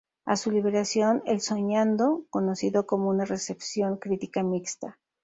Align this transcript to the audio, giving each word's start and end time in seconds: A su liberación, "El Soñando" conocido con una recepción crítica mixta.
A 0.25 0.35
su 0.35 0.49
liberación, 0.49 1.21
"El 1.27 1.41
Soñando" 1.41 2.25
conocido 2.31 2.87
con 2.87 3.01
una 3.03 3.23
recepción 3.23 3.97
crítica 3.97 4.41
mixta. 4.41 4.97